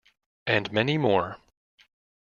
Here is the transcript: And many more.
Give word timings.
And 0.47 0.71
many 0.71 0.97
more. 0.97 1.37